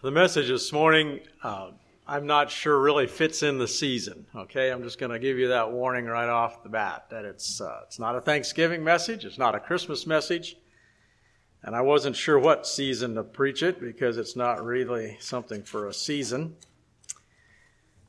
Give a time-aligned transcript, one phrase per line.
[0.00, 1.72] The message this morning, uh,
[2.06, 4.26] I'm not sure really fits in the season.
[4.32, 7.60] Okay, I'm just going to give you that warning right off the bat that it's
[7.60, 10.54] uh, it's not a Thanksgiving message, it's not a Christmas message,
[11.64, 15.88] and I wasn't sure what season to preach it because it's not really something for
[15.88, 16.54] a season.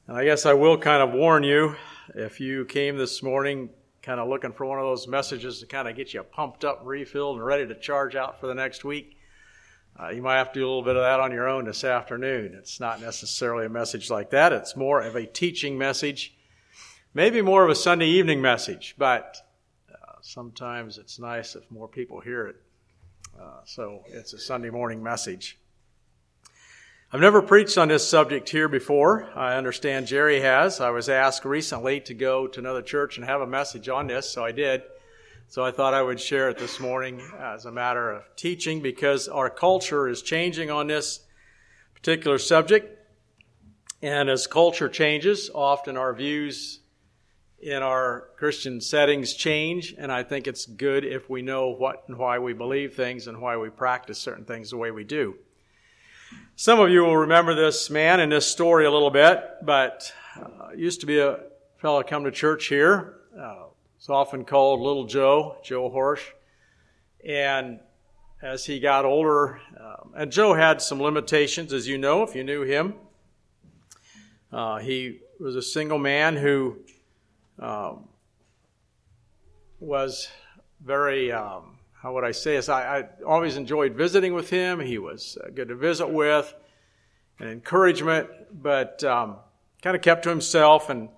[0.05, 1.75] And I guess I will kind of warn you
[2.13, 3.67] if you came this morning
[4.03, 6.81] kind of looking for one of those messages to kind of get you pumped up,
[6.83, 9.15] refilled, and ready to charge out for the next week
[10.01, 11.83] uh, you might have to do a little bit of that on your own this
[11.83, 12.53] afternoon.
[12.55, 14.53] It's not necessarily a message like that.
[14.53, 16.35] It's more of a teaching message,
[17.13, 19.37] maybe more of a Sunday evening message, but
[19.91, 22.55] uh, sometimes it's nice if more people hear it.
[23.39, 25.57] Uh, so it's a Sunday morning message.
[27.11, 29.27] I've never preached on this subject here before.
[29.35, 30.79] I understand Jerry has.
[30.79, 34.29] I was asked recently to go to another church and have a message on this,
[34.29, 34.83] so I did.
[35.51, 39.27] So I thought I would share it this morning as a matter of teaching because
[39.27, 41.21] our culture is changing on this
[41.95, 43.03] particular subject.
[44.03, 46.81] And as culture changes, often our views
[47.59, 49.95] in our Christian settings change.
[49.97, 53.41] And I think it's good if we know what and why we believe things and
[53.41, 55.33] why we practice certain things the way we do.
[56.57, 60.73] Some of you will remember this man and this story a little bit, but uh,
[60.75, 61.39] used to be a
[61.79, 63.15] fellow come to church here.
[63.35, 66.23] Uh, He's often called Little Joe, Joe Horsch.
[67.27, 67.81] And
[68.41, 72.45] as he got older, um, and Joe had some limitations, as you know, if you
[72.45, 72.93] knew him.
[74.53, 76.77] Uh, he was a single man who
[77.59, 78.07] um,
[79.81, 80.29] was
[80.81, 82.69] very, um, how would I say this?
[82.69, 84.79] I, I, always enjoyed visiting with him.
[84.79, 86.53] He was uh, good to visit with,
[87.37, 89.35] and encouragement, but um,
[89.81, 91.09] kind of kept to himself and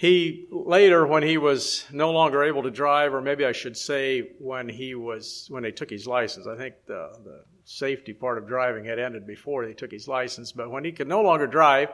[0.00, 4.30] he later, when he was no longer able to drive, or maybe I should say
[4.38, 8.48] when he was when they took his license, I think the, the safety part of
[8.48, 10.52] driving had ended before they took his license.
[10.52, 11.90] But when he could no longer drive,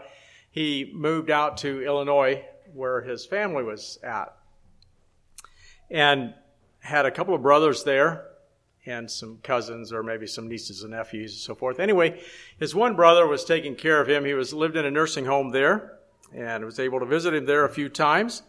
[0.53, 4.37] he moved out to Illinois, where his family was at,
[5.91, 6.33] and
[6.79, 8.29] had a couple of brothers there
[8.87, 11.81] and some cousins or maybe some nieces and nephews and so forth.
[11.81, 12.23] Anyway,
[12.57, 14.25] his one brother was taking care of him.
[14.25, 15.96] He was lived in a nursing home there
[16.35, 18.43] and was able to visit him there a few times.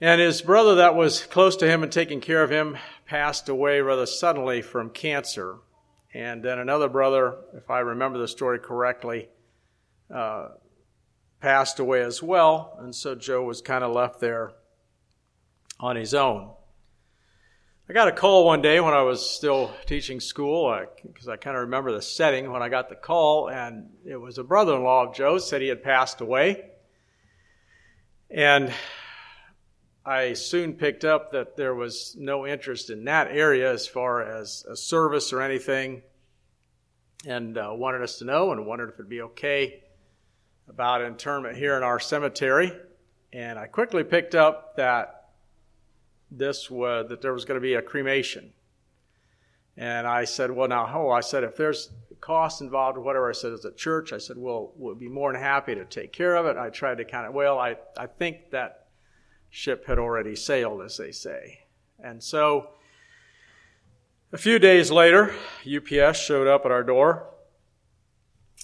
[0.00, 3.80] And his brother, that was close to him and taking care of him, passed away
[3.80, 5.56] rather suddenly from cancer.
[6.12, 9.28] And then another brother, if I remember the story correctly,
[10.14, 10.48] uh,
[11.40, 12.76] passed away as well.
[12.80, 14.52] And so Joe was kind of left there
[15.80, 16.50] on his own.
[17.86, 20.74] I got a call one day when I was still teaching school,
[21.06, 24.16] because I, I kind of remember the setting when I got the call, and it
[24.16, 26.70] was a brother in law of Joe's, said he had passed away.
[28.30, 28.72] And
[30.02, 34.64] I soon picked up that there was no interest in that area as far as
[34.64, 36.04] a service or anything,
[37.26, 39.82] and uh, wanted us to know and wondered if it'd be okay
[40.70, 42.72] about interment here in our cemetery.
[43.30, 45.13] And I quickly picked up that
[46.36, 48.52] this was that there was going to be a cremation.
[49.76, 51.90] And I said, well, now, oh, I said, if there's
[52.20, 55.32] cost involved or whatever, I said, as a church, I said, well, we'll be more
[55.32, 56.56] than happy to take care of it.
[56.56, 58.86] I tried to kind of, well, I, I think that
[59.50, 61.60] ship had already sailed, as they say.
[62.02, 62.70] And so
[64.32, 65.34] a few days later,
[65.64, 67.28] UPS showed up at our door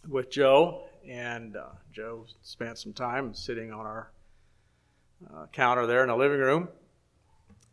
[0.09, 4.10] with Joe, and uh, Joe spent some time sitting on our
[5.32, 6.69] uh, counter there in the living room.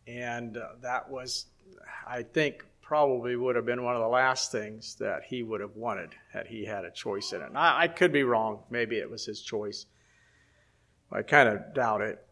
[0.07, 1.45] And uh, that was,
[2.07, 5.75] I think, probably would have been one of the last things that he would have
[5.75, 7.47] wanted had he had a choice in it.
[7.47, 8.59] And I, I could be wrong.
[8.69, 9.85] Maybe it was his choice.
[11.11, 12.25] I kind of doubt it.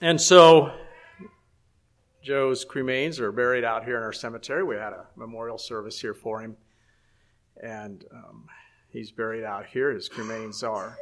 [0.00, 0.72] And so
[2.22, 4.64] Joe's cremains are buried out here in our cemetery.
[4.64, 6.56] We had a memorial service here for him.
[7.62, 8.46] And um,
[8.90, 9.92] he's buried out here.
[9.92, 10.96] His cremains are.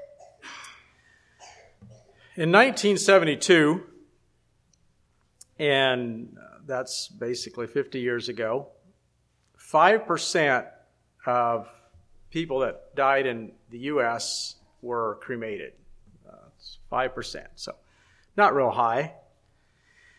[2.37, 3.83] In 1972,
[5.59, 6.37] and
[6.67, 8.69] that's basically 50 years ago.
[9.59, 10.67] 5%
[11.27, 11.69] of
[12.31, 14.57] people that died in the U.S.
[14.83, 15.73] were cremated.
[16.29, 16.49] Uh,
[16.93, 17.75] 5%, so
[18.37, 19.15] not real high.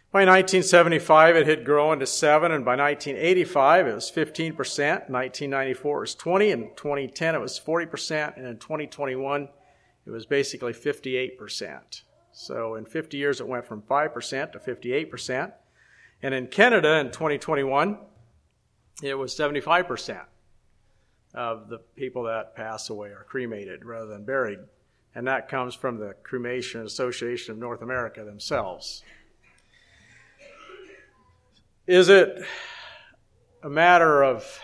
[0.09, 4.55] By 1975, it had grown to 7, and by 1985, it was 15%.
[4.55, 9.49] 1994, it was 20, and 2010, it was 40%, and in 2021,
[10.05, 12.01] it was basically 58%.
[12.39, 15.53] So in 50 years, it went from 5% to 58%.
[16.21, 17.97] And in Canada in 2021,
[19.01, 20.23] it was 75%
[21.33, 24.59] of the people that pass away are cremated rather than buried.
[25.15, 29.03] And that comes from the Cremation Association of North America themselves.
[31.87, 32.43] Is it
[33.63, 34.59] a matter of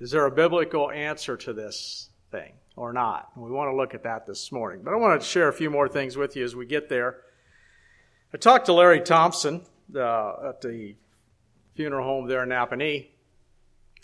[0.00, 3.30] Is there a biblical answer to this thing or not?
[3.36, 4.82] We want to look at that this morning.
[4.84, 7.22] But I want to share a few more things with you as we get there.
[8.32, 9.62] I talked to Larry Thompson
[9.94, 10.94] uh, at the
[11.74, 13.06] funeral home there in Nappanee,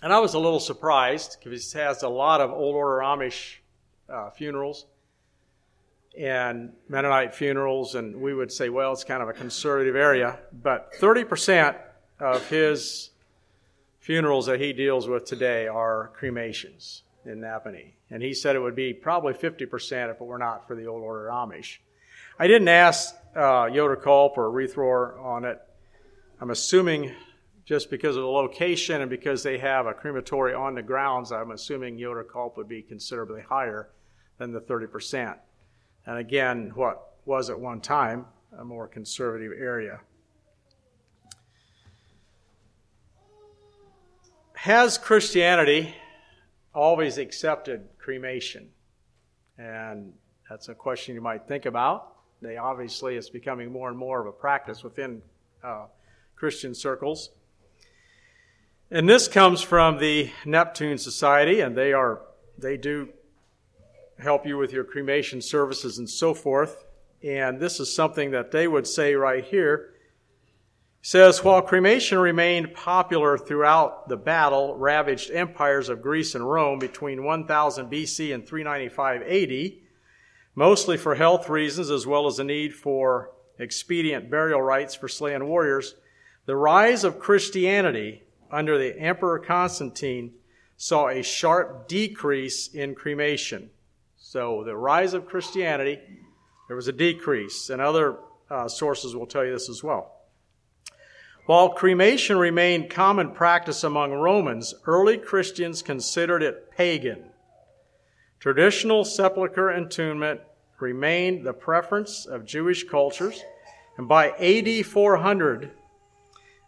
[0.03, 3.57] and I was a little surprised because he has a lot of old order Amish
[4.09, 4.87] uh, funerals
[6.19, 10.39] and Mennonite funerals, and we would say, well, it's kind of a conservative area.
[10.63, 11.77] But 30%
[12.21, 13.11] of his
[13.99, 17.93] funerals that he deals with today are cremations in Nappanee.
[18.11, 21.03] And he said it would be probably 50% if it were not for the old
[21.03, 21.79] order Amish.
[22.39, 25.61] I didn't ask uh, Yoder Culp or Rieth-Rohrer on it.
[26.41, 27.13] I'm assuming
[27.65, 31.53] just because of the location and because they have a crematory on the grounds, I'm
[31.53, 33.91] assuming Yoder Culp would be considerably higher
[34.39, 35.37] than the 30%.
[36.07, 38.27] And again, what was at one time
[38.59, 40.01] a more conservative area.
[44.55, 45.95] Has Christianity
[46.75, 48.69] always accepted cremation?
[49.59, 50.13] And
[50.49, 52.15] that's a question you might think about.
[52.41, 55.23] They obviously it's becoming more and more of a practice within
[55.63, 55.87] uh,
[56.35, 57.31] Christian circles.
[58.91, 62.21] And this comes from the Neptune Society, and they are
[62.59, 63.09] they do
[64.19, 66.85] help you with your cremation services and so forth.
[67.23, 69.92] And this is something that they would say right here.
[71.05, 77.25] Says, while cremation remained popular throughout the battle ravaged empires of Greece and Rome between
[77.25, 79.73] 1000 BC and 395 AD,
[80.55, 85.45] mostly for health reasons as well as the need for expedient burial rites for slain
[85.49, 85.97] warriors,
[86.47, 90.35] the rise of Christianity under the Emperor Constantine
[90.77, 93.71] saw a sharp decrease in cremation.
[94.17, 95.99] So the rise of Christianity,
[96.69, 100.22] there was a decrease, and other uh, sources will tell you this as well.
[101.47, 107.25] While cremation remained common practice among Romans, early Christians considered it pagan.
[108.39, 110.41] Traditional sepulchre entombment
[110.81, 113.43] remained the preference of Jewish cultures,
[113.97, 115.73] and by AD 400,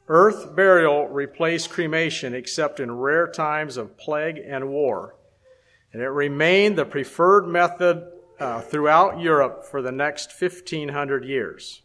[0.09, 5.15] earth burial replaced cremation except in rare times of plague and war
[5.94, 8.05] and it remained the preferred method
[8.41, 11.82] uh, throughout Europe for the next 1500 years.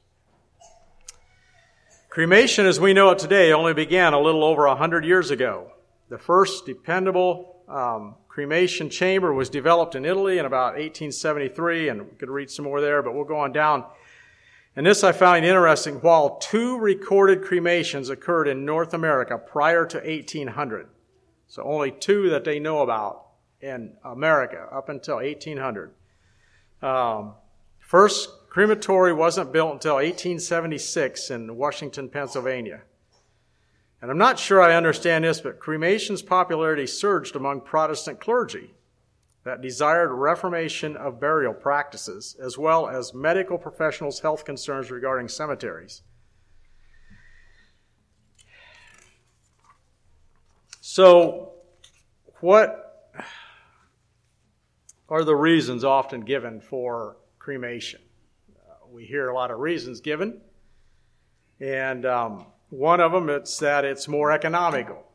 [2.19, 5.71] Cremation, as we know it today, only began a little over 100 years ago.
[6.09, 12.17] The first dependable um, cremation chamber was developed in Italy in about 1873, and we
[12.17, 13.85] could read some more there, but we'll go on down.
[14.75, 15.95] And this I find interesting.
[16.01, 20.89] While two recorded cremations occurred in North America prior to 1800,
[21.47, 23.27] so only two that they know about,
[23.61, 25.93] in America up until 1800.
[26.81, 27.35] Um,
[27.79, 32.81] first crematory wasn't built until 1876 in Washington, Pennsylvania.
[34.01, 38.73] And I'm not sure I understand this, but cremation's popularity surged among Protestant clergy
[39.43, 46.01] that desired reformation of burial practices, as well as medical professionals' health concerns regarding cemeteries.
[50.81, 51.53] So,
[52.39, 52.89] what
[55.09, 58.01] are the reasons often given for cremation.
[58.91, 60.41] We hear a lot of reasons given,
[61.59, 65.05] and um, one of them it's that it's more economical,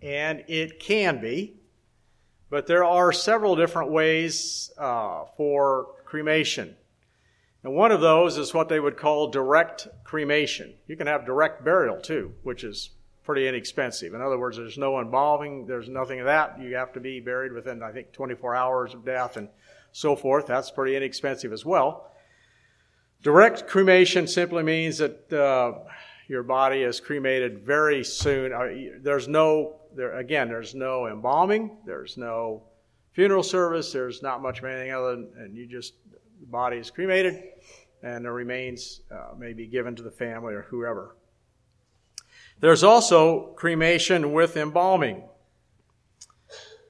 [0.00, 1.56] and it can be,
[2.48, 6.76] but there are several different ways uh, for cremation.
[7.62, 10.74] And one of those is what they would call direct cremation.
[10.86, 12.90] You can have direct burial too, which is
[13.22, 14.14] pretty inexpensive.
[14.14, 16.58] In other words, there's no embalming, there's nothing of that.
[16.58, 19.48] You have to be buried within, I think, 24 hours of death and
[19.92, 20.46] so forth.
[20.46, 22.10] That's pretty inexpensive as well.
[23.24, 25.78] Direct cremation simply means that uh,
[26.28, 28.52] your body is cremated very soon.
[28.52, 32.64] Uh, there's no, there, again, there's no embalming, there's no
[33.12, 36.90] funeral service, there's not much of anything other than, and you just, the body is
[36.90, 37.44] cremated
[38.02, 41.16] and the remains uh, may be given to the family or whoever.
[42.60, 45.24] There's also cremation with embalming.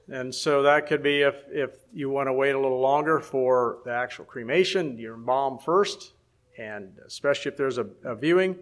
[0.09, 3.79] And so that could be if, if you want to wait a little longer for
[3.85, 6.11] the actual cremation, you embalm first,
[6.57, 8.57] and especially if there's a, a viewing,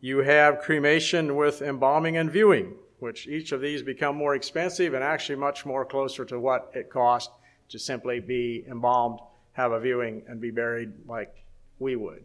[0.00, 5.02] you have cremation with embalming and viewing, which each of these become more expensive and
[5.02, 7.34] actually much more closer to what it costs
[7.68, 9.20] to simply be embalmed,
[9.52, 11.44] have a viewing, and be buried like
[11.78, 12.24] we would.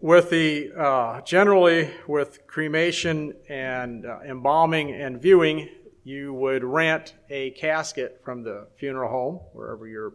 [0.00, 5.68] With the uh, generally with cremation and uh, embalming and viewing,
[6.04, 10.14] you would rent a casket from the funeral home wherever you're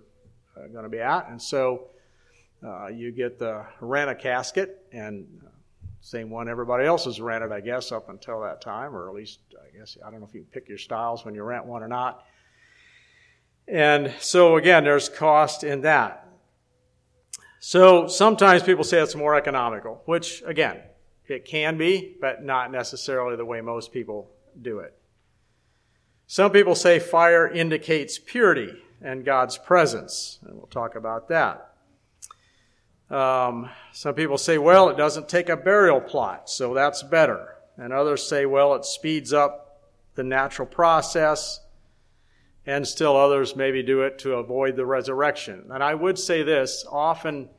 [0.55, 1.89] uh, going to be at, and so
[2.65, 5.25] uh, you get the rent a casket, and
[6.01, 9.39] same one everybody else has rented, I guess, up until that time, or at least,
[9.55, 11.87] I guess, I don't know if you pick your styles when you rent one or
[11.87, 12.23] not.
[13.67, 16.27] And so, again, there's cost in that.
[17.59, 20.81] So sometimes people say it's more economical, which, again,
[21.27, 24.97] it can be, but not necessarily the way most people do it.
[26.25, 31.70] Some people say fire indicates purity and God's presence, and we'll talk about that.
[33.11, 37.55] Um, some people say, well, it doesn't take a burial plot, so that's better.
[37.77, 39.81] And others say, well, it speeds up
[40.15, 41.59] the natural process.
[42.65, 45.65] And still others maybe do it to avoid the resurrection.
[45.71, 47.49] And I would say this often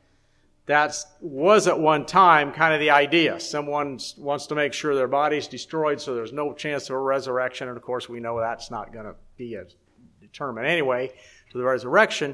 [0.65, 3.37] that was at one time kind of the idea.
[3.41, 7.67] Someone wants to make sure their body's destroyed so there's no chance of a resurrection.
[7.67, 9.57] And of course, we know that's not going to be
[10.21, 11.11] determined anyway
[11.51, 12.33] to the resurrection.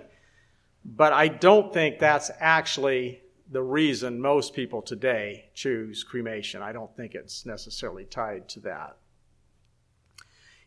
[0.85, 3.21] But I don't think that's actually
[3.51, 6.61] the reason most people today choose cremation.
[6.61, 8.97] I don't think it's necessarily tied to that.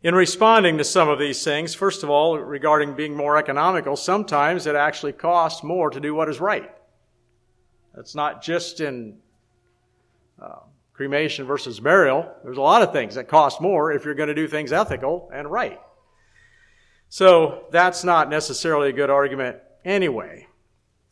[0.03, 4.67] In responding to some of these things, first of all, regarding being more economical, sometimes
[4.67, 6.73] it actually costs more to do what is right.
[7.95, 9.19] That's not just in
[10.41, 10.61] uh,
[10.93, 12.29] cremation versus burial.
[12.43, 15.31] There's a lot of things that cost more if you're going to do things ethical
[15.33, 15.81] and right.
[17.09, 20.47] So that's not necessarily a good argument anyway.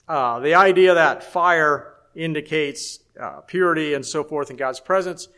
[0.09, 5.29] Uh, the idea that fire indicates uh, purity and so forth in God's presence,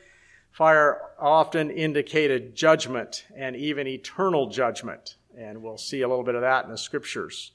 [0.51, 5.17] fire often indicated judgment and even eternal judgment.
[5.37, 7.53] And we'll see a little bit of that in the scriptures.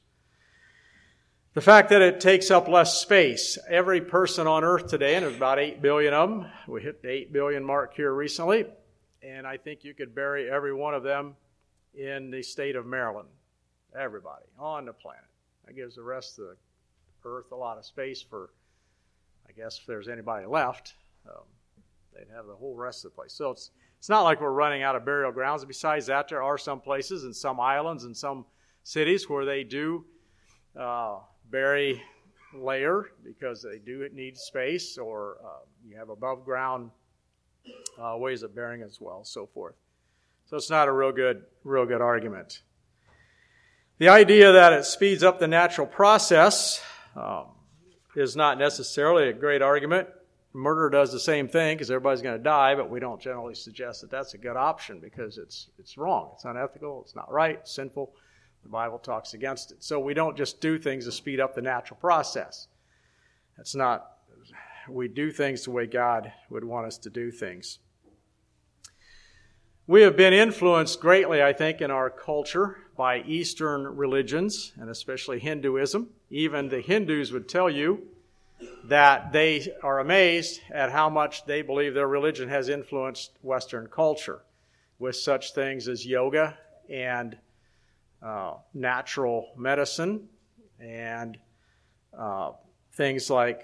[1.53, 3.57] The fact that it takes up less space.
[3.67, 7.09] Every person on earth today, and there's about 8 billion of them, we hit the
[7.09, 8.65] 8 billion mark here recently,
[9.23, 11.35] and I think you could bury every one of them
[11.95, 13.29] in the state of Maryland.
[13.99, 15.23] Everybody on the planet.
[15.67, 16.55] That gives the rest of the
[17.25, 18.51] earth a lot of space for,
[19.47, 20.93] I guess, if there's anybody left,
[21.27, 21.43] um,
[22.13, 23.33] they'd have the whole rest of the place.
[23.33, 25.65] So it's it's not like we're running out of burial grounds.
[25.65, 28.45] Besides that, there are some places and some islands and some
[28.83, 30.05] cities where they do
[30.79, 31.19] uh,
[31.49, 32.01] bury
[32.53, 36.91] layer because they do need space, or uh, you have above ground
[37.99, 39.75] uh, ways of burying as well, so forth.
[40.45, 42.61] So it's not a real good, real good argument.
[43.99, 46.83] The idea that it speeds up the natural process
[47.15, 47.45] um,
[48.15, 50.07] is not necessarily a great argument.
[50.53, 54.01] Murder does the same thing because everybody's going to die, but we don't generally suggest
[54.01, 57.73] that that's a good option because it's it's wrong, it's unethical, it's not right, it's
[57.73, 58.13] sinful.
[58.61, 59.83] The Bible talks against it.
[59.83, 62.67] So we don't just do things to speed up the natural process.
[63.55, 64.11] That's not.
[64.89, 67.79] We do things the way God would want us to do things.
[69.87, 75.39] We have been influenced greatly, I think, in our culture by Eastern religions, and especially
[75.39, 76.09] Hinduism.
[76.29, 78.07] Even the Hindus would tell you
[78.85, 84.41] that they are amazed at how much they believe their religion has influenced Western culture
[84.97, 86.57] with such things as yoga
[86.89, 87.37] and
[88.21, 90.27] uh, natural medicine
[90.79, 91.37] and
[92.17, 92.51] uh,
[92.93, 93.63] things like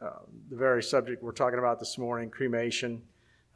[0.00, 0.10] uh,
[0.48, 3.02] the very subject we're talking about this morning cremation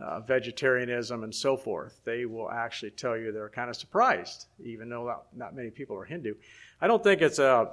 [0.01, 2.01] uh, vegetarianism, and so forth.
[2.05, 5.97] They will actually tell you they're kind of surprised, even though not, not many people
[5.97, 6.35] are Hindu.
[6.81, 7.71] I don't think it's a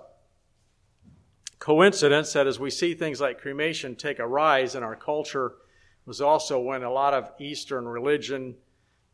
[1.60, 5.54] coincidence that as we see things like cremation take a rise in our culture,
[6.06, 8.56] was also when a lot of Eastern religion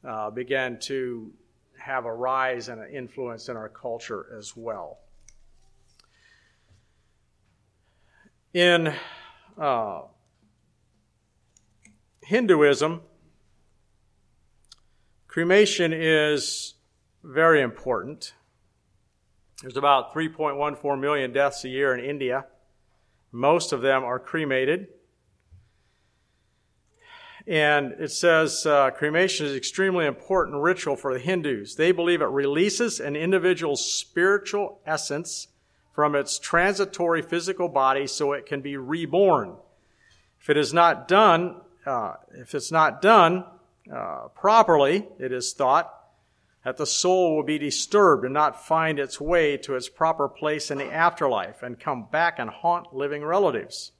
[0.08, 1.32] uh, began to
[1.78, 5.00] have a rise and an influence in our culture as well.
[8.54, 8.94] In
[9.58, 10.02] uh,
[12.28, 13.00] Hinduism,
[15.30, 16.74] cremation is
[17.24, 18.34] very important.
[19.62, 22.48] There's about 3.14 million deaths a year in India.
[23.32, 24.88] Most of them are cremated.
[27.48, 31.76] And it says uh, cremation is an extremely important ritual for the Hindus.
[31.76, 35.48] They believe it releases an individual's spiritual essence
[35.96, 39.56] from its transitory physical body so it can be reborn.
[40.42, 43.46] If it is not done, uh, if it's not done
[43.92, 45.94] uh, properly, it is thought
[46.66, 50.70] that the soul will be disturbed and not find its way to its proper place
[50.70, 53.94] in the afterlife and come back and haunt living relatives.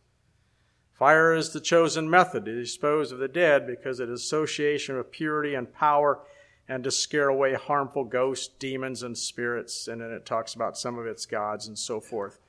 [0.94, 5.12] Fire is the chosen method to dispose of the dead because it is association with
[5.12, 6.20] purity and power
[6.68, 9.88] and to scare away harmful ghosts, demons, and spirits.
[9.88, 12.40] And then it talks about some of its gods and so forth.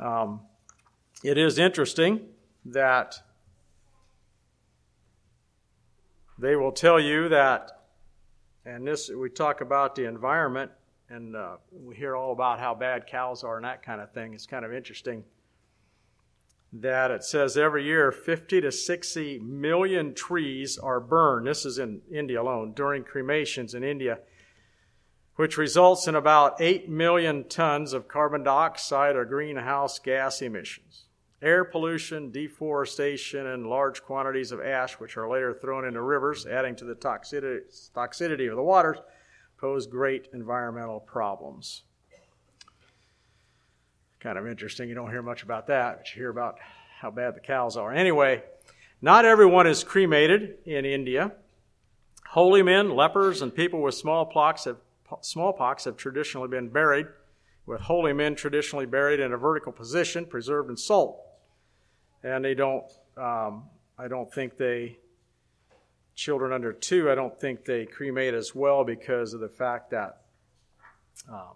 [0.00, 0.40] Um,
[1.22, 2.26] it is interesting
[2.64, 3.20] that
[6.38, 7.82] They will tell you that,
[8.64, 10.70] and this we talk about the environment,
[11.10, 14.34] and uh, we hear all about how bad cows are and that kind of thing.
[14.34, 15.24] It's kind of interesting.
[16.72, 21.46] that it says every year 50 to 60 million trees are burned.
[21.46, 24.18] This is in India alone during cremations in India,
[25.36, 31.07] which results in about 8 million tons of carbon dioxide or greenhouse gas emissions.
[31.40, 36.74] Air pollution, deforestation, and large quantities of ash, which are later thrown into rivers, adding
[36.76, 37.60] to the toxicity,
[37.94, 38.98] toxicity of the waters,
[39.56, 41.82] pose great environmental problems.
[44.18, 44.88] Kind of interesting.
[44.88, 46.58] You don't hear much about that, but you hear about
[47.00, 47.92] how bad the cows are.
[47.92, 48.42] Anyway,
[49.00, 51.32] not everyone is cremated in India.
[52.30, 54.78] Holy men, lepers, and people with smallpox have,
[55.20, 57.06] smallpox have traditionally been buried,
[57.64, 61.24] with holy men traditionally buried in a vertical position, preserved in salt.
[62.22, 62.84] And they don't,
[63.16, 63.64] um,
[63.98, 64.98] I don't think they,
[66.14, 70.22] children under two, I don't think they cremate as well because of the fact that
[71.28, 71.54] um,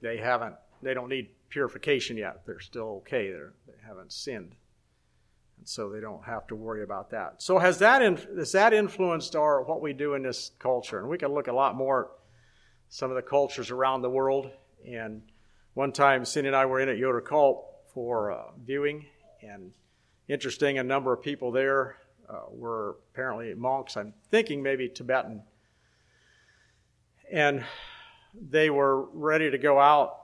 [0.00, 2.42] they haven't they don't need purification yet.
[2.46, 3.30] They're still okay.
[3.30, 4.54] They're, they haven't sinned.
[5.58, 7.42] And so they don't have to worry about that.
[7.42, 10.98] So has that, has that influenced our, what we do in this culture?
[10.98, 12.10] And we can look a lot more at
[12.90, 14.50] some of the cultures around the world.
[14.86, 15.22] And
[15.72, 19.06] one time, Cindy and I were in at Yoder Culp for uh, viewing.
[19.46, 19.72] And
[20.28, 21.96] interesting, a number of people there
[22.28, 23.96] uh, were apparently monks.
[23.96, 25.42] I'm thinking maybe Tibetan.
[27.30, 27.64] And
[28.50, 30.20] they were ready to go out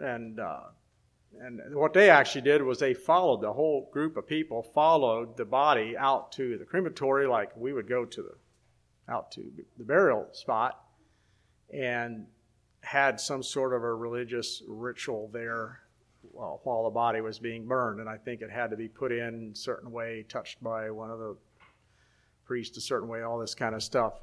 [0.00, 0.60] and uh,
[1.40, 5.44] and what they actually did was they followed the whole group of people followed the
[5.44, 10.26] body out to the crematory like we would go to the out to the burial
[10.32, 10.84] spot
[11.72, 12.26] and
[12.80, 15.80] had some sort of a religious ritual there
[16.38, 19.50] while the body was being burned and i think it had to be put in
[19.52, 21.36] a certain way touched by one of the
[22.46, 24.14] priests a certain way all this kind of stuff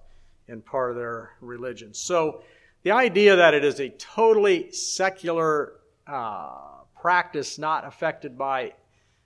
[0.48, 2.41] in part of their religion so
[2.84, 5.74] the idea that it is a totally secular
[6.05, 6.51] uh,
[6.95, 8.74] practice not affected by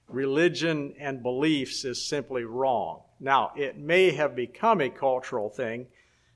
[0.07, 3.01] religion and beliefs is simply wrong.
[3.19, 5.87] Now, it may have become a cultural thing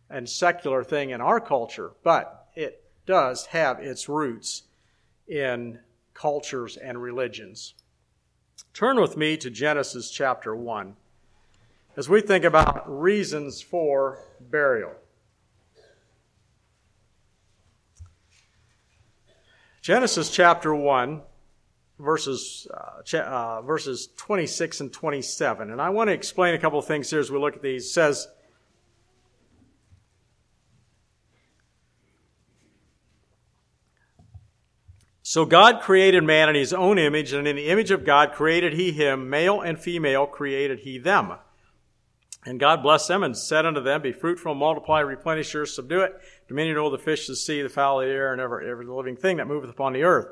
[0.10, 4.64] and secular thing in our culture, but it does have its roots
[5.28, 5.80] in
[6.14, 7.74] cultures and religions.
[8.74, 10.96] Turn with me to Genesis chapter 1
[11.96, 14.92] as we think about reasons for burial.
[19.82, 21.22] Genesis chapter 1,
[22.00, 25.72] verses, uh, ch- uh, verses 26 and 27.
[25.72, 27.86] And I want to explain a couple of things here as we look at these.
[27.86, 28.28] It says,
[35.34, 38.74] So God created man in his own image, and in the image of God created
[38.74, 41.34] he him, male and female created he them.
[42.46, 46.14] And God blessed them and said unto them, Be fruitful, multiply, replenish your, subdue it,
[46.48, 48.86] dominion over the fish of the sea, the fowl of the air, and every, every
[48.86, 50.28] living thing that moveth upon the earth.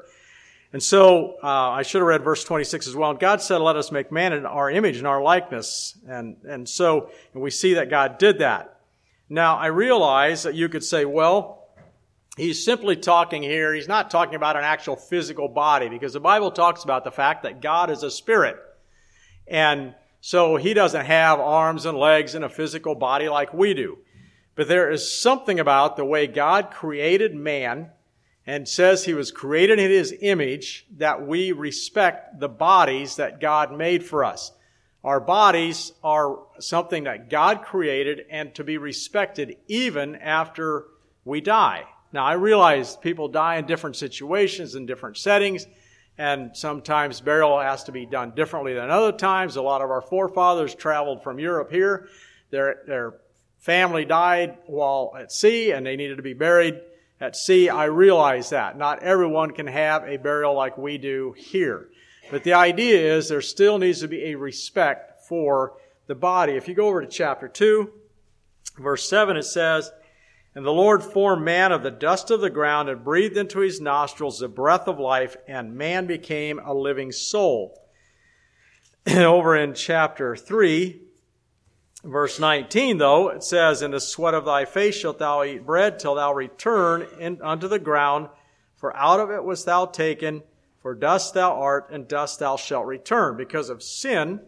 [0.71, 3.09] And so uh, I should have read verse 26 as well.
[3.09, 5.97] And God said, Let us make man in our image and our likeness.
[6.07, 8.81] And, and so and we see that God did that.
[9.29, 11.60] Now, I realize that you could say, well,
[12.37, 13.73] he's simply talking here.
[13.73, 17.43] He's not talking about an actual physical body because the Bible talks about the fact
[17.43, 18.57] that God is a spirit.
[19.47, 23.97] And so he doesn't have arms and legs and a physical body like we do.
[24.55, 27.89] But there is something about the way God created man
[28.45, 33.75] and says he was created in his image that we respect the bodies that God
[33.75, 34.51] made for us.
[35.03, 40.85] Our bodies are something that God created and to be respected even after
[41.25, 41.85] we die.
[42.13, 45.65] Now I realize people die in different situations in different settings
[46.17, 49.55] and sometimes burial has to be done differently than other times.
[49.55, 52.09] A lot of our forefathers traveled from Europe here.
[52.51, 53.13] Their, their
[53.57, 56.81] family died while at sea and they needed to be buried
[57.19, 57.69] at sea.
[57.69, 58.77] I realize that.
[58.77, 61.89] Not everyone can have a burial like we do here.
[62.29, 65.73] But the idea is there still needs to be a respect for
[66.07, 66.53] the body.
[66.53, 67.91] If you go over to chapter 2,
[68.77, 69.91] verse 7, it says,
[70.53, 73.79] and the Lord formed man of the dust of the ground and breathed into his
[73.79, 77.79] nostrils the breath of life, and man became a living soul.
[79.05, 80.99] And over in chapter 3,
[82.03, 85.99] verse 19, though, it says, In the sweat of thy face shalt thou eat bread
[85.99, 88.27] till thou return in, unto the ground,
[88.75, 90.43] for out of it wast thou taken,
[90.81, 93.37] for dust thou art, and dust thou shalt return.
[93.37, 94.41] Because of sin,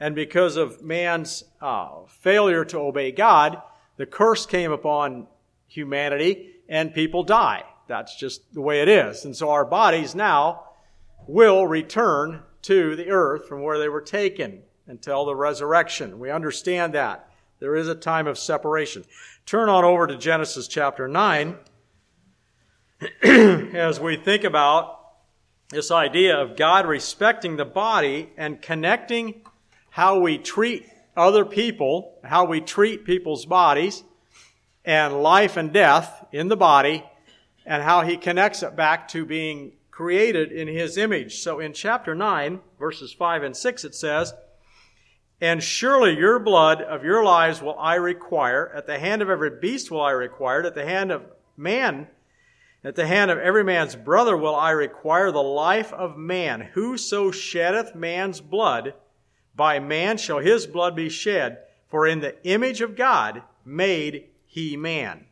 [0.00, 3.60] and because of man's uh, failure to obey God,
[3.96, 5.26] the curse came upon
[5.74, 7.64] humanity and people die.
[7.88, 9.24] That's just the way it is.
[9.24, 10.64] And so our bodies now
[11.26, 16.18] will return to the earth from where they were taken until the resurrection.
[16.18, 17.28] We understand that.
[17.60, 19.04] There is a time of separation.
[19.46, 21.56] Turn on over to Genesis chapter 9
[23.22, 25.00] as we think about
[25.70, 29.42] this idea of God respecting the body and connecting
[29.90, 34.04] how we treat other people, how we treat people's bodies,
[34.84, 37.04] and life and death in the body,
[37.66, 41.38] and how he connects it back to being created in his image.
[41.38, 44.34] So in chapter 9, verses 5 and 6, it says,
[45.40, 49.58] And surely your blood of your lives will I require, at the hand of every
[49.60, 51.22] beast will I require at the hand of
[51.56, 52.08] man
[52.84, 56.60] at the hand of every man's brother will I require the life of man.
[56.74, 58.92] Whoso sheddeth man's blood,
[59.56, 61.60] by man shall his blood be shed.
[61.88, 65.26] For in the image of God made he man.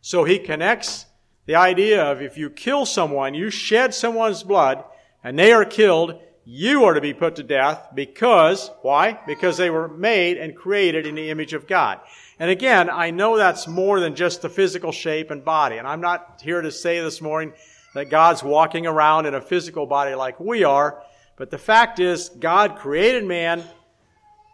[0.00, 1.04] So he connects
[1.44, 4.82] the idea of if you kill someone, you shed someone's blood,
[5.22, 9.20] and they are killed, you are to be put to death because, why?
[9.26, 12.00] Because they were made and created in the image of God.
[12.38, 15.76] And again, I know that's more than just the physical shape and body.
[15.76, 17.52] And I'm not here to say this morning
[17.94, 21.02] that God's walking around in a physical body like we are.
[21.36, 23.62] But the fact is, God created man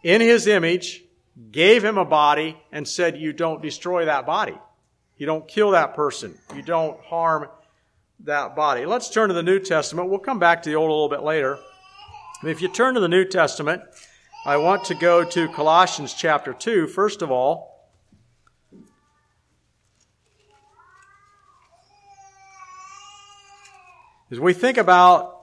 [0.03, 1.04] in his image,
[1.51, 4.57] gave him a body, and said, You don't destroy that body.
[5.17, 6.39] You don't kill that person.
[6.55, 7.49] You don't harm
[8.21, 8.87] that body.
[8.87, 10.11] Let's turn to the New Testament.
[10.11, 11.59] We'll come back to the Old a little bit later.
[12.43, 13.83] If you turn to the New Testament,
[14.47, 17.75] I want to go to Colossians chapter 2, first of all.
[24.31, 25.34] As we think about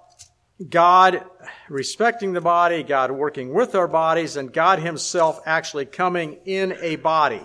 [0.70, 1.24] God
[1.70, 6.98] respecting the body, God working with our bodies, and God Himself actually coming in a
[6.98, 7.42] body.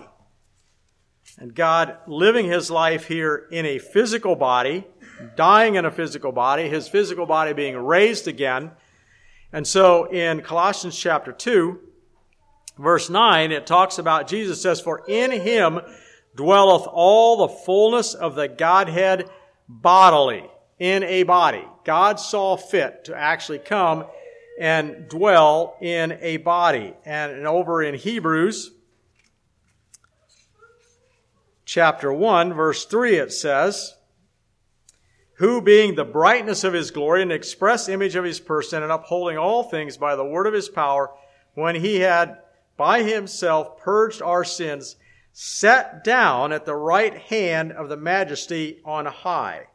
[1.37, 4.85] And God living His life here in a physical body,
[5.35, 8.71] dying in a physical body, His physical body being raised again.
[9.51, 11.79] And so in Colossians chapter 2,
[12.77, 15.79] verse 9, it talks about Jesus says, For in Him
[16.35, 19.29] dwelleth all the fullness of the Godhead
[19.67, 21.65] bodily in a body.
[21.83, 24.05] God saw fit to actually come
[24.59, 26.93] and dwell in a body.
[27.05, 28.71] And over in Hebrews
[31.65, 33.95] chapter 1, verse 3, it says,
[35.35, 39.37] Who being the brightness of his glory and express image of his person and upholding
[39.37, 41.11] all things by the word of his power,
[41.53, 42.37] when he had
[42.77, 44.95] by himself purged our sins,
[45.33, 49.67] sat down at the right hand of the majesty on high.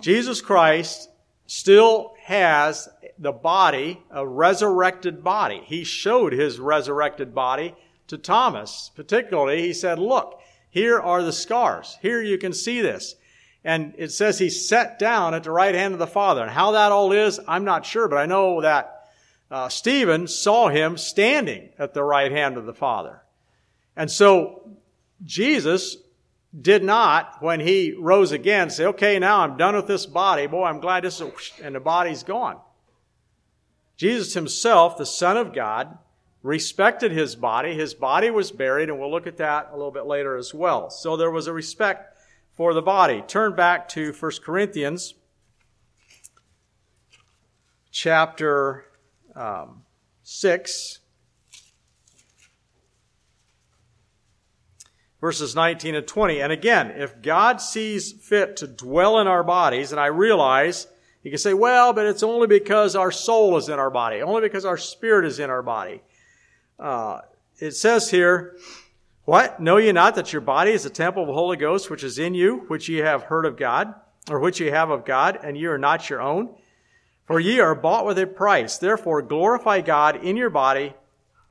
[0.00, 1.08] Jesus Christ
[1.46, 5.62] still has the body, a resurrected body.
[5.64, 7.74] He showed his resurrected body
[8.08, 8.90] to Thomas.
[8.94, 11.96] Particularly, he said, Look, here are the scars.
[12.02, 13.16] Here you can see this.
[13.64, 16.42] And it says he sat down at the right hand of the Father.
[16.42, 19.08] And how that all is, I'm not sure, but I know that
[19.50, 23.22] uh, Stephen saw him standing at the right hand of the Father.
[23.96, 24.70] And so
[25.24, 25.96] Jesus
[26.58, 30.46] did not, when he rose again, say, okay, now I'm done with this body.
[30.46, 32.58] Boy, I'm glad this is, and the body's gone.
[33.96, 35.98] Jesus himself, the Son of God,
[36.42, 37.74] respected his body.
[37.74, 40.90] His body was buried, and we'll look at that a little bit later as well.
[40.90, 42.16] So there was a respect
[42.52, 43.22] for the body.
[43.26, 45.14] Turn back to 1 Corinthians
[47.90, 48.84] chapter
[49.34, 49.82] um,
[50.22, 51.00] 6.
[55.20, 56.40] Verses 19 and 20.
[56.40, 60.86] And again, if God sees fit to dwell in our bodies, and I realize
[61.22, 64.42] you can say, well, but it's only because our soul is in our body, only
[64.42, 66.02] because our spirit is in our body.
[66.78, 67.20] Uh,
[67.58, 68.56] it says here,
[69.24, 69.58] what?
[69.58, 72.18] Know ye not that your body is a temple of the Holy Ghost, which is
[72.18, 73.92] in you, which ye have heard of God,
[74.30, 76.54] or which ye have of God, and ye are not your own?
[77.26, 78.78] For ye are bought with a price.
[78.78, 80.94] Therefore glorify God in your body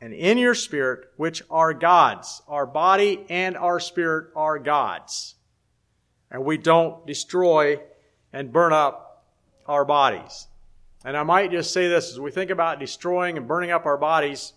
[0.01, 2.41] and in your spirit, which are God's.
[2.47, 5.35] Our body and our spirit are God's.
[6.29, 7.79] And we don't destroy
[8.33, 9.25] and burn up
[9.65, 10.47] our bodies.
[11.05, 13.97] And I might just say this as we think about destroying and burning up our
[13.97, 14.53] bodies.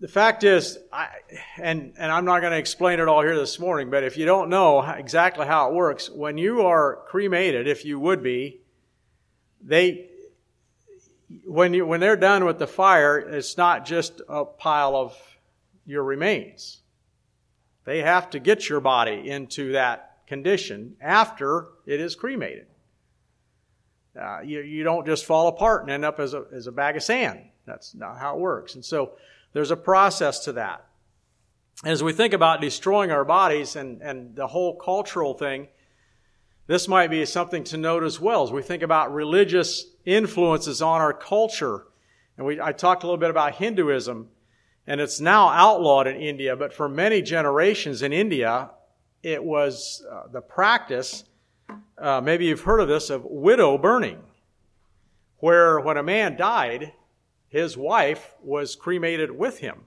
[0.00, 1.08] The fact is, I,
[1.60, 4.24] and, and I'm not going to explain it all here this morning, but if you
[4.24, 8.60] don't know exactly how it works, when you are cremated, if you would be,
[9.60, 10.07] they,
[11.44, 15.16] when you when they're done with the fire, it's not just a pile of
[15.84, 16.80] your remains.
[17.84, 22.66] They have to get your body into that condition after it is cremated.
[24.18, 26.96] Uh, you, you don't just fall apart and end up as a, as a bag
[26.96, 27.40] of sand.
[27.66, 28.74] That's not how it works.
[28.74, 29.12] And so
[29.52, 30.84] there's a process to that.
[31.84, 35.68] As we think about destroying our bodies and, and the whole cultural thing,
[36.66, 41.00] this might be something to note as well as we think about religious influences on
[41.00, 41.84] our culture.
[42.36, 44.28] And we, I talked a little bit about Hinduism,
[44.86, 48.70] and it's now outlawed in India, but for many generations in India,
[49.22, 51.24] it was uh, the practice
[51.98, 54.18] uh, maybe you've heard of this, of widow burning,
[55.38, 56.92] where when a man died,
[57.48, 59.82] his wife was cremated with him.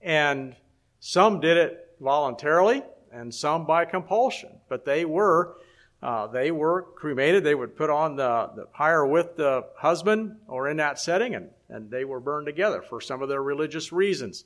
[0.00, 0.56] And
[1.00, 5.56] some did it voluntarily and some by compulsion, but they were
[6.02, 7.42] uh, they were cremated.
[7.42, 11.50] They would put on the, the pyre with the husband or in that setting, and,
[11.68, 14.44] and they were burned together for some of their religious reasons.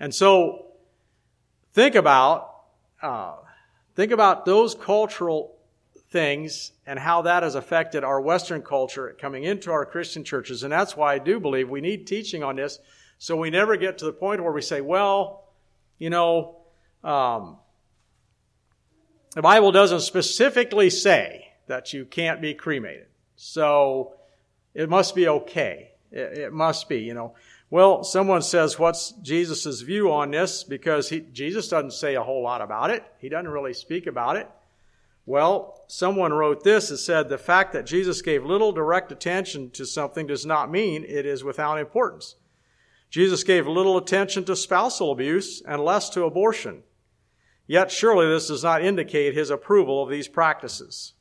[0.00, 0.66] And so,
[1.72, 2.50] think about
[3.00, 3.36] uh,
[3.94, 5.56] think about those cultural
[6.10, 10.62] things and how that has affected our Western culture coming into our Christian churches.
[10.62, 12.80] And that's why I do believe we need teaching on this,
[13.18, 15.44] so we never get to the point where we say, "Well,
[15.98, 16.58] you know."
[17.04, 17.58] Um,
[19.34, 23.06] the Bible doesn't specifically say that you can't be cremated.
[23.36, 24.14] So
[24.74, 25.92] it must be okay.
[26.10, 27.34] It, it must be, you know.
[27.70, 30.62] Well, someone says, what's Jesus' view on this?
[30.62, 33.02] Because he, Jesus doesn't say a whole lot about it.
[33.18, 34.48] He doesn't really speak about it.
[35.24, 36.90] Well, someone wrote this.
[36.90, 41.04] and said, the fact that Jesus gave little direct attention to something does not mean
[41.08, 42.34] it is without importance.
[43.08, 46.82] Jesus gave little attention to spousal abuse and less to abortion.
[47.66, 51.14] Yet surely this does not indicate his approval of these practices.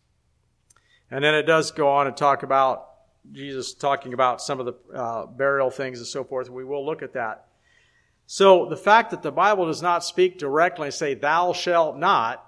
[1.10, 2.88] And then it does go on and talk about
[3.32, 6.49] Jesus talking about some of the uh, burial things and so forth.
[6.49, 7.47] We will look at that.
[8.25, 12.43] So the fact that the Bible does not speak directly and say, thou shalt not,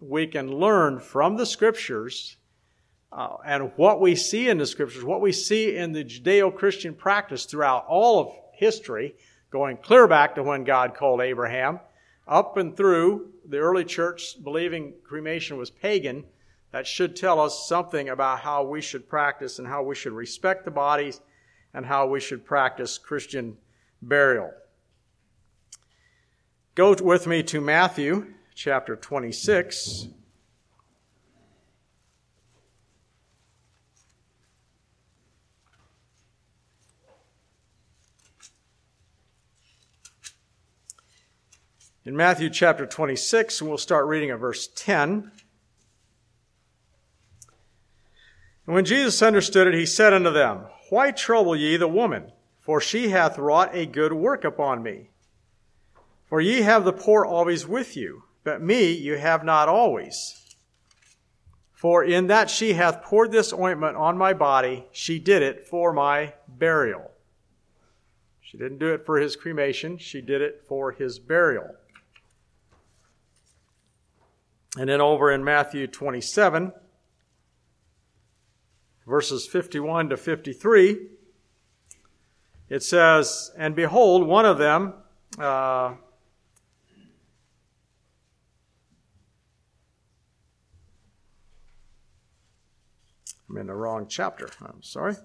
[0.00, 2.36] we can learn from the scriptures
[3.12, 6.94] uh, and what we see in the scriptures, what we see in the Judeo Christian
[6.94, 9.14] practice throughout all of history,
[9.50, 11.78] going clear back to when God called Abraham
[12.26, 16.24] up and through the early church believing cremation was pagan,
[16.70, 20.64] that should tell us something about how we should practice and how we should respect
[20.64, 21.20] the bodies
[21.74, 23.56] and how we should practice Christian
[24.00, 24.50] burial.
[26.74, 30.08] Go with me to Matthew chapter 26.
[42.04, 45.30] In Matthew chapter 26, and we'll start reading at verse 10.
[48.66, 52.32] And when Jesus understood it, he said unto them, Why trouble ye the woman?
[52.60, 55.10] For she hath wrought a good work upon me.
[56.24, 60.56] For ye have the poor always with you, but me you have not always.
[61.72, 65.92] For in that she hath poured this ointment on my body, she did it for
[65.92, 67.10] my burial.
[68.40, 71.74] She didn't do it for his cremation, she did it for his burial.
[74.76, 76.72] And then over in Matthew 27,
[79.06, 81.08] verses 51 to 53,
[82.70, 84.94] it says, And behold, one of them,
[85.38, 85.94] uh,
[93.50, 94.48] I'm in the wrong chapter.
[94.62, 95.16] I'm sorry.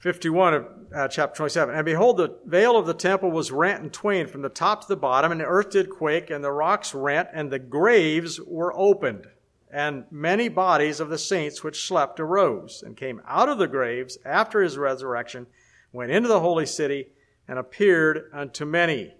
[0.00, 1.74] 51 of uh, chapter 27.
[1.74, 4.88] And behold, the veil of the temple was rent in twain from the top to
[4.88, 8.72] the bottom, and the earth did quake, and the rocks rent, and the graves were
[8.74, 9.26] opened.
[9.70, 14.18] And many bodies of the saints which slept arose, and came out of the graves
[14.24, 15.46] after his resurrection,
[15.92, 17.08] went into the holy city,
[17.46, 19.12] and appeared unto many.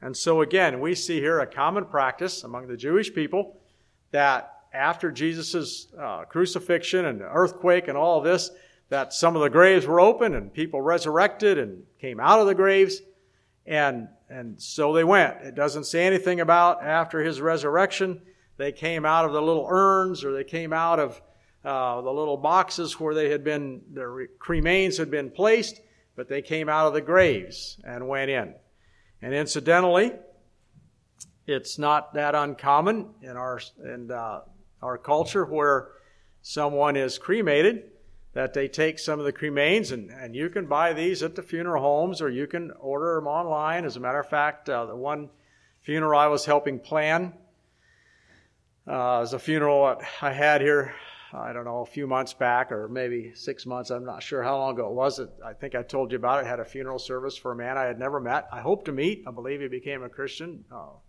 [0.00, 3.60] And so again, we see here a common practice among the Jewish people
[4.12, 8.52] that after Jesus' uh, crucifixion and earthquake and all this,
[8.88, 12.54] that some of the graves were open and people resurrected and came out of the
[12.54, 13.02] graves.
[13.66, 15.36] And, and so they went.
[15.42, 18.22] It doesn't say anything about after his resurrection,
[18.56, 21.20] they came out of the little urns or they came out of
[21.64, 25.80] uh, the little boxes where they had been, their cremains had been placed,
[26.16, 28.54] but they came out of the graves and went in.
[29.20, 30.12] And incidentally,
[31.46, 34.40] it's not that uncommon in our, in, uh,
[34.80, 35.88] our culture where
[36.40, 37.90] someone is cremated
[38.38, 41.42] that they take some of the cremains, and, and you can buy these at the
[41.42, 43.84] funeral homes or you can order them online.
[43.84, 45.28] As a matter of fact, uh, the one
[45.80, 47.32] funeral I was helping plan
[48.86, 50.94] uh, was a funeral I had here,
[51.32, 53.90] I don't know, a few months back or maybe six months.
[53.90, 55.20] I'm not sure how long ago it was.
[55.44, 56.46] I think I told you about it.
[56.46, 58.46] I had a funeral service for a man I had never met.
[58.52, 59.24] I hope to meet.
[59.26, 61.00] I believe he became a Christian uh, a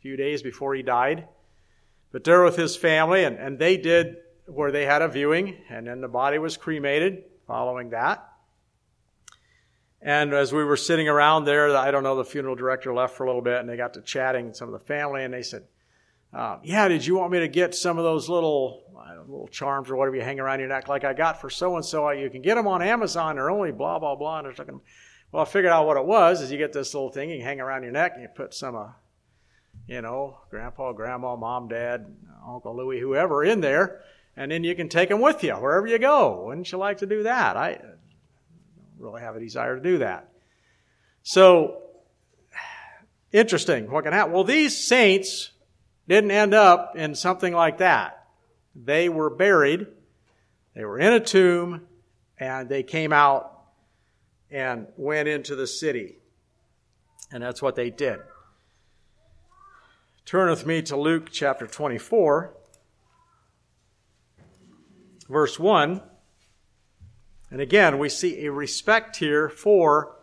[0.00, 1.28] few days before he died.
[2.10, 5.86] But there with his family, and, and they did where they had a viewing, and
[5.86, 8.28] then the body was cremated following that.
[10.00, 13.24] And as we were sitting around there, I don't know, the funeral director left for
[13.24, 15.64] a little bit, and they got to chatting some of the family, and they said,
[16.32, 19.90] uh, "Yeah, did you want me to get some of those little know, little charms
[19.90, 22.10] or whatever you hang around your neck, like I got for so and so?
[22.10, 23.36] You can get them on Amazon.
[23.36, 24.80] They're only blah blah blah." And they're talking.
[25.30, 26.42] Well, I figured out what it was.
[26.42, 28.76] Is you get this little thing you hang around your neck, and you put some
[28.76, 28.88] uh,
[29.86, 32.06] you know, grandpa, grandma, mom, dad,
[32.46, 34.02] Uncle Louie, whoever in there,
[34.36, 36.46] and then you can take them with you wherever you go.
[36.46, 37.56] Wouldn't you like to do that?
[37.56, 37.98] I don't
[38.98, 40.28] really have a desire to do that.
[41.22, 41.82] So,
[43.30, 43.90] interesting.
[43.90, 44.32] What can happen?
[44.32, 45.50] Well, these saints
[46.08, 48.26] didn't end up in something like that.
[48.74, 49.86] They were buried,
[50.74, 51.82] they were in a tomb,
[52.38, 53.52] and they came out
[54.50, 56.16] and went into the city.
[57.30, 58.20] And that's what they did.
[60.24, 62.54] Turn with me to Luke chapter 24,
[65.28, 66.00] verse 1.
[67.50, 70.16] And again, we see a respect here for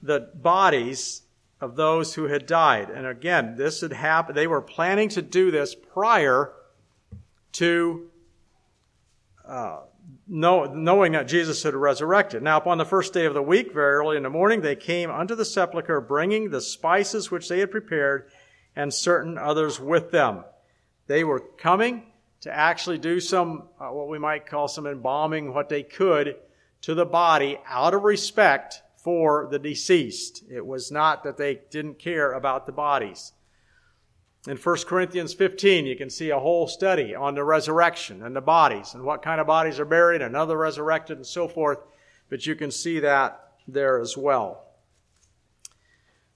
[0.00, 1.22] the bodies
[1.60, 2.88] of those who had died.
[2.88, 4.36] And again, this had happened.
[4.36, 6.52] They were planning to do this prior
[7.52, 8.10] to
[9.46, 9.80] uh,
[10.26, 12.42] know, knowing that Jesus had resurrected.
[12.42, 15.10] Now, upon the first day of the week, very early in the morning, they came
[15.10, 18.30] unto the sepulchre, bringing the spices which they had prepared,
[18.76, 20.44] and certain others with them.
[21.06, 25.68] They were coming to actually do some, uh, what we might call some embalming, what
[25.68, 26.36] they could
[26.82, 30.44] to the body out of respect for the deceased.
[30.50, 33.32] It was not that they didn't care about the bodies.
[34.46, 38.40] In 1 Corinthians 15, you can see a whole study on the resurrection and the
[38.40, 41.78] bodies and what kind of bodies are buried and other resurrected and so forth.
[42.30, 44.64] But you can see that there as well.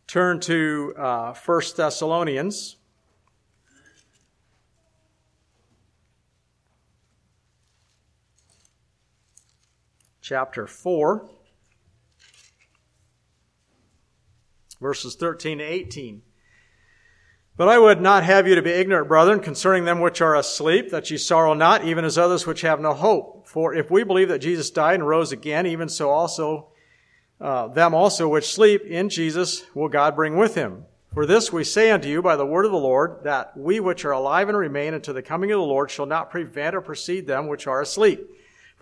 [0.06, 2.76] Turn to uh, 1 Thessalonians.
[10.22, 11.28] Chapter 4,
[14.80, 16.22] verses 13 to 18.
[17.56, 20.90] But I would not have you to be ignorant, brethren, concerning them which are asleep,
[20.90, 23.48] that ye sorrow not, even as others which have no hope.
[23.48, 26.68] For if we believe that Jesus died and rose again, even so also
[27.40, 30.84] uh, them also which sleep in Jesus will God bring with him.
[31.12, 34.04] For this we say unto you by the word of the Lord, that we which
[34.04, 37.26] are alive and remain unto the coming of the Lord shall not prevent or precede
[37.26, 38.30] them which are asleep.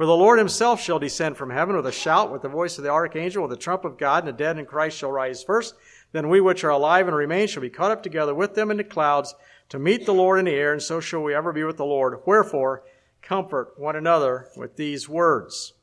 [0.01, 2.85] For the Lord himself shall descend from heaven with a shout, with the voice of
[2.85, 5.75] the archangel, with the trump of God, and the dead in Christ shall rise first.
[6.13, 8.79] Then we which are alive and remain shall be caught up together with them in
[8.79, 9.35] the clouds
[9.69, 11.85] to meet the Lord in the air, and so shall we ever be with the
[11.85, 12.21] Lord.
[12.25, 12.83] Wherefore,
[13.21, 15.75] comfort one another with these words.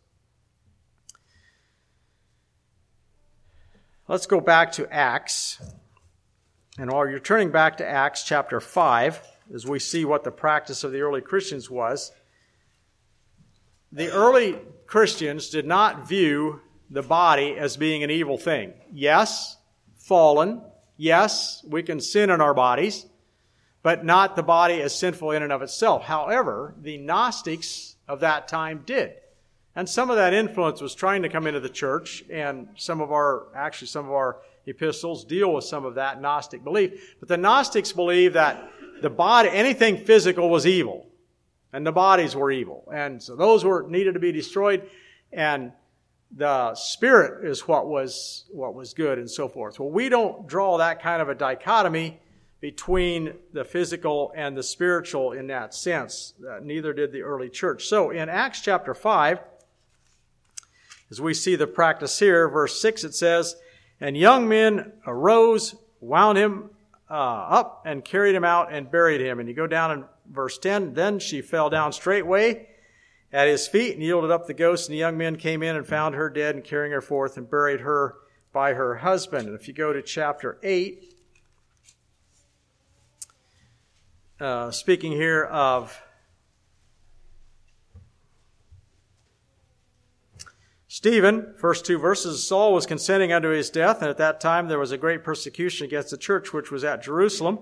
[4.08, 5.62] Let's go back to Acts.
[6.80, 9.22] And while you're turning back to Acts chapter 5,
[9.54, 12.12] as we see what the practice of the early Christians was,
[13.92, 18.74] the early Christians did not view the body as being an evil thing.
[18.92, 19.58] Yes,
[19.98, 20.62] fallen.
[20.96, 23.06] Yes, we can sin in our bodies,
[23.84, 26.04] but not the body as sinful in and of itself.
[26.04, 29.14] However, the Gnostics of that time did.
[29.76, 33.12] And some of that influence was trying to come into the church, and some of
[33.12, 37.16] our, actually, some of our epistles deal with some of that Gnostic belief.
[37.20, 38.72] But the Gnostics believed that
[39.02, 41.06] the body, anything physical was evil,
[41.74, 42.90] and the bodies were evil.
[42.94, 44.90] And so those were needed to be destroyed,
[45.32, 45.72] and
[46.32, 49.80] the spirit is what was what was good and so forth.
[49.80, 52.20] Well, we don't draw that kind of a dichotomy
[52.60, 56.34] between the physical and the spiritual in that sense.
[56.48, 57.86] Uh, neither did the early church.
[57.86, 59.40] So in Acts chapter 5,
[61.12, 63.56] as we see the practice here, verse 6, it says,
[64.02, 66.72] And young men arose, wound him
[67.10, 69.40] uh, up, and carried him out and buried him.
[69.40, 72.68] And you go down in verse 10, Then she fell down straightway
[73.32, 74.88] at his feet and yielded up the ghost.
[74.88, 77.50] And the young men came in and found her dead and carrying her forth and
[77.50, 78.16] buried her
[78.52, 79.48] by her husband.
[79.48, 81.14] And if you go to chapter 8,
[84.40, 86.02] uh, speaking here of
[90.98, 94.80] Stephen, first two verses, Saul was consenting unto his death, and at that time there
[94.80, 97.60] was a great persecution against the church which was at Jerusalem.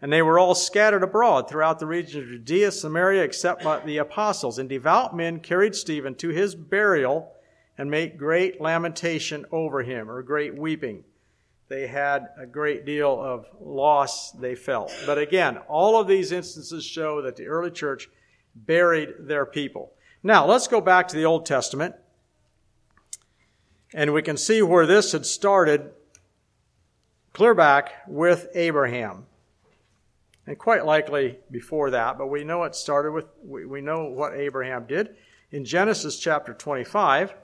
[0.00, 3.98] And they were all scattered abroad throughout the region of Judea, Samaria, except by the
[3.98, 4.58] apostles.
[4.58, 7.32] And devout men carried Stephen to his burial
[7.78, 11.04] and made great lamentation over him, or great weeping.
[11.68, 14.92] They had a great deal of loss they felt.
[15.06, 18.08] But again, all of these instances show that the early church
[18.56, 19.92] buried their people.
[20.24, 21.94] Now, let's go back to the Old Testament.
[23.94, 25.90] And we can see where this had started
[27.32, 29.26] clear back with Abraham
[30.46, 34.34] and quite likely before that, but we know it started with, we, we know what
[34.34, 35.16] Abraham did.
[35.50, 37.34] In Genesis chapter 25,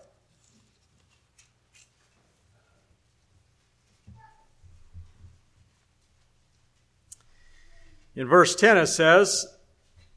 [8.16, 9.46] in verse 10 it says,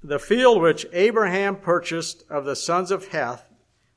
[0.02, 3.46] The field which Abraham purchased of the sons of Heth,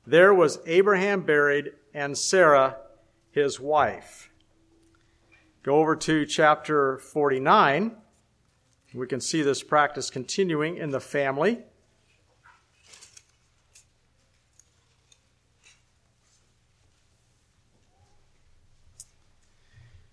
[0.06, 2.76] there was Abraham buried and Sarah
[3.30, 4.30] his wife.
[5.62, 7.96] Go over to chapter 49.
[8.92, 11.60] We can see this practice continuing in the family.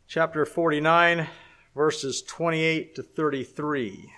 [0.07, 1.27] Chapter 49,
[1.75, 4.11] verses 28 to 33.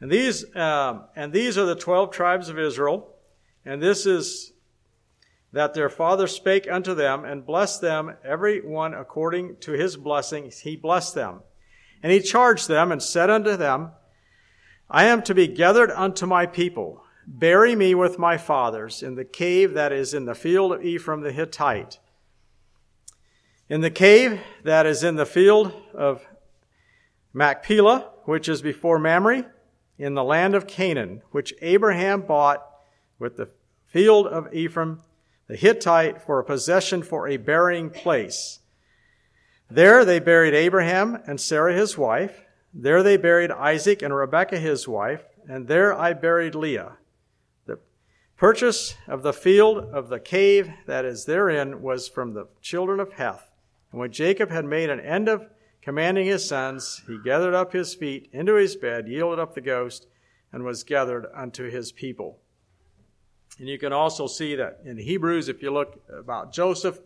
[0.00, 3.14] And these, um, and these are the twelve tribes of Israel,
[3.64, 4.52] and this is
[5.52, 10.50] that their father spake unto them and blessed them, every one according to his blessing,
[10.50, 11.40] he blessed them.
[12.02, 13.92] And he charged them and said unto them,
[14.90, 17.02] I am to be gathered unto my people.
[17.26, 21.22] Bury me with my fathers in the cave that is in the field of Ephron
[21.22, 21.98] the Hittite.
[23.68, 26.24] In the cave that is in the field of
[27.32, 29.50] Machpelah, which is before Mamre,
[29.98, 32.64] in the land of Canaan, which Abraham bought
[33.18, 33.48] with the
[33.86, 35.00] field of Ephron
[35.48, 38.60] the Hittite for a possession for a burying place.
[39.70, 42.44] There they buried Abraham and Sarah his wife.
[42.72, 45.24] There they buried Isaac and Rebekah his wife.
[45.48, 46.96] And there I buried Leah.
[47.66, 47.78] The
[48.36, 53.14] purchase of the field of the cave that is therein was from the children of
[53.14, 53.50] Heth.
[53.90, 55.48] And when Jacob had made an end of
[55.80, 60.06] commanding his sons, he gathered up his feet into his bed, yielded up the ghost,
[60.52, 62.40] and was gathered unto his people.
[63.58, 66.98] And you can also see that in Hebrews, if you look about Joseph,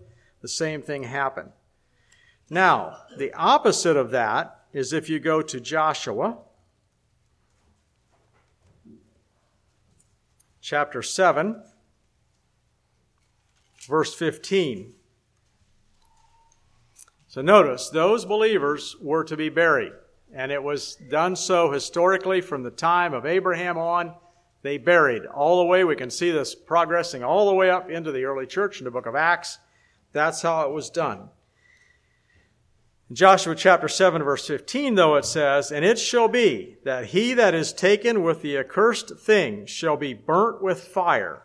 [0.43, 1.51] the same thing happened.
[2.49, 6.39] Now, the opposite of that is if you go to Joshua,
[10.61, 11.63] chapter 7,
[13.87, 14.95] verse 15.
[17.29, 19.93] So notice, those believers were to be buried,
[20.35, 24.15] and it was done so historically from the time of Abraham on
[24.63, 25.85] they buried all the way.
[25.85, 28.91] We can see this progressing all the way up into the early church in the
[28.91, 29.59] book of Acts.
[30.13, 31.31] That's how it was done.
[33.09, 37.35] In Joshua chapter 7 verse 15 though it says, And it shall be that he
[37.35, 41.43] that is taken with the accursed thing shall be burnt with fire,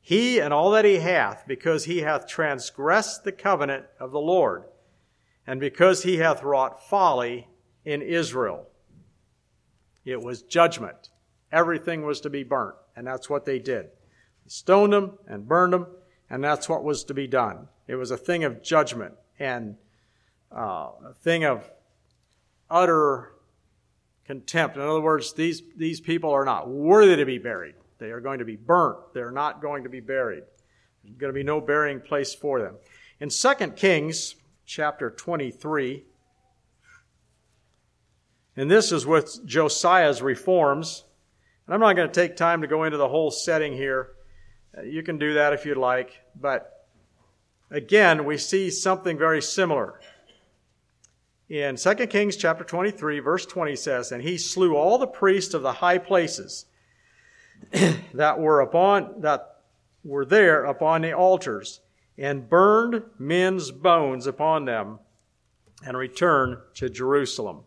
[0.00, 4.64] he and all that he hath, because he hath transgressed the covenant of the Lord,
[5.46, 7.48] and because he hath wrought folly
[7.84, 8.68] in Israel.
[10.04, 11.10] It was judgment.
[11.52, 13.86] Everything was to be burnt, and that's what they did.
[14.44, 15.86] They stoned them and burned them,
[16.28, 17.68] and that's what was to be done.
[17.86, 19.76] It was a thing of judgment and
[20.50, 21.70] uh, a thing of
[22.70, 23.32] utter
[24.24, 24.76] contempt.
[24.76, 27.74] In other words, these, these people are not worthy to be buried.
[27.98, 29.14] They are going to be burnt.
[29.14, 30.42] They're not going to be buried.
[31.02, 32.76] There's going to be no burying place for them.
[33.20, 34.34] In 2 Kings
[34.66, 36.04] chapter 23,
[38.56, 41.04] and this is with Josiah's reforms,
[41.66, 44.10] and I'm not going to take time to go into the whole setting here.
[44.76, 46.22] Uh, you can do that if you'd like.
[46.38, 46.86] But
[47.70, 50.00] again, we see something very similar.
[51.48, 55.62] In 2 Kings chapter 23, verse 20 says, And he slew all the priests of
[55.62, 56.66] the high places
[58.14, 59.56] that were upon that
[60.04, 61.80] were there upon the altars,
[62.16, 65.00] and burned men's bones upon them,
[65.84, 67.64] and returned to Jerusalem.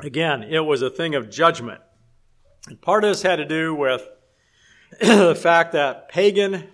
[0.00, 1.80] Again, it was a thing of judgment.
[2.68, 4.08] And part of this had to do with
[5.00, 6.68] the fact that pagan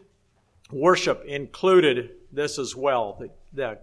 [0.71, 3.17] worship included this as well.
[3.19, 3.79] The, the,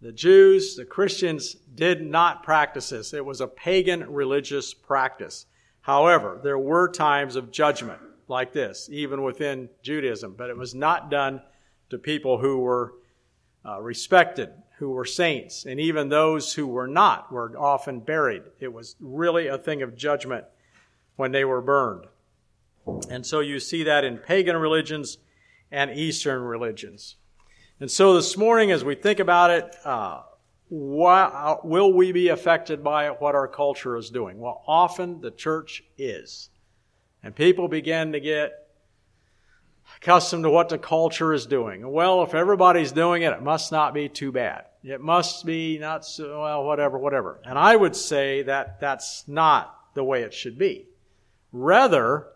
[0.00, 3.12] the Jews, the Christians did not practice this.
[3.12, 5.46] It was a pagan religious practice.
[5.80, 11.10] However, there were times of judgment like this, even within Judaism, but it was not
[11.10, 11.42] done
[11.90, 12.94] to people who were
[13.66, 14.50] uh, respected
[14.82, 18.42] who were saints, and even those who were not were often buried.
[18.58, 20.44] It was really a thing of judgment
[21.14, 22.06] when they were burned.
[23.08, 25.18] And so you see that in pagan religions
[25.70, 27.14] and Eastern religions.
[27.78, 30.22] And so this morning, as we think about it, uh,
[30.68, 34.40] why, will we be affected by what our culture is doing?
[34.40, 36.50] Well, often the church is.
[37.22, 38.61] And people begin to get
[40.02, 41.88] accustomed to what the culture is doing.
[41.88, 44.64] Well, if everybody's doing it, it must not be too bad.
[44.82, 47.40] It must be not so, well, whatever, whatever.
[47.44, 50.86] And I would say that that's not the way it should be.
[51.52, 52.26] Rather,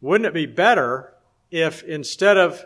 [0.00, 1.12] wouldn't it be better
[1.50, 2.64] if instead of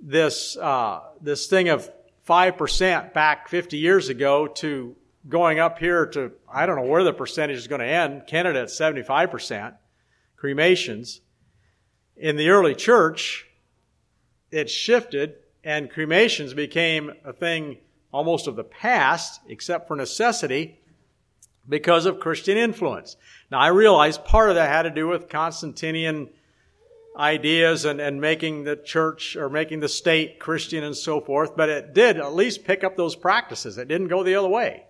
[0.00, 1.90] this, uh, this thing of
[2.26, 4.96] 5% back 50 years ago to
[5.28, 8.60] going up here to, I don't know where the percentage is going to end, Canada
[8.60, 9.74] at 75%,
[10.36, 11.20] cremations.
[12.18, 13.46] In the early church,
[14.50, 17.78] it shifted and cremations became a thing
[18.12, 20.80] almost of the past, except for necessity,
[21.68, 23.16] because of Christian influence.
[23.50, 26.30] Now, I realize part of that had to do with Constantinian
[27.16, 31.68] ideas and, and making the church or making the state Christian and so forth, but
[31.68, 33.78] it did at least pick up those practices.
[33.78, 34.86] It didn't go the other way.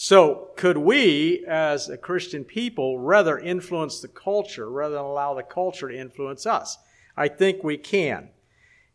[0.00, 5.42] So, could we, as a Christian people, rather influence the culture rather than allow the
[5.42, 6.78] culture to influence us?
[7.16, 8.28] I think we can.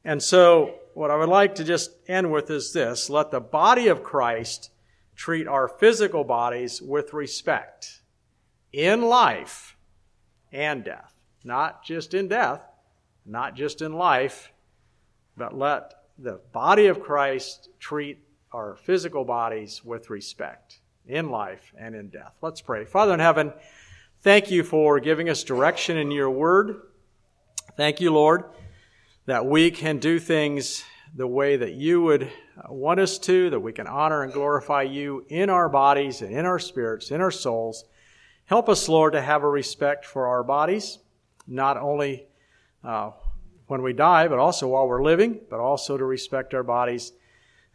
[0.06, 3.90] And so, what I would like to just end with is this let the body
[3.90, 4.72] of Christ
[5.14, 8.00] treat our physical bodies with respect
[8.72, 9.76] in life
[10.54, 11.14] and death.
[11.44, 12.62] Not just in death,
[13.26, 14.54] not just in life,
[15.36, 18.20] but let the body of Christ treat
[18.54, 22.34] our physical bodies with respect in life and in death.
[22.42, 22.86] Let's pray.
[22.86, 23.54] Father in heaven,
[24.22, 26.82] thank you for giving us direction in your word.
[27.76, 28.46] Thank you, Lord,
[29.26, 30.84] that we can do things
[31.16, 32.32] the way that you would
[32.70, 36.46] want us to, that we can honor and glorify you in our bodies and in
[36.46, 37.86] our spirits, in our souls.
[38.46, 41.00] Help us, Lord, to have a respect for our bodies,
[41.48, 42.28] not only
[42.84, 43.12] uh,
[43.68, 47.14] when we die, but also while we're living, but also to respect our bodies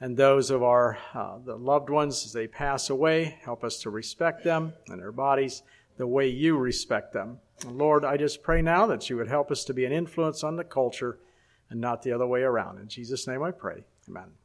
[0.00, 3.38] and those of our uh, the loved ones as they pass away.
[3.42, 5.62] Help us to respect them and their bodies
[5.96, 7.38] the way you respect them.
[7.66, 10.56] Lord, I just pray now that you would help us to be an influence on
[10.56, 11.18] the culture
[11.70, 12.78] and not the other way around.
[12.78, 13.84] In Jesus' name I pray.
[14.08, 14.37] Amen.